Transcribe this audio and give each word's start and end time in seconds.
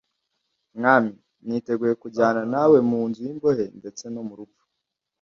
Mwami, 0.77 1.11
niteguye 1.45 1.93
kujyana 2.01 2.41
na 2.53 2.63
we 2.71 2.77
mu 2.89 2.99
nzu 3.07 3.19
y’imbohe 3.27 3.65
ndetse 3.79 4.03
no 4.13 4.21
mu 4.27 4.33
rupfu 4.39 4.63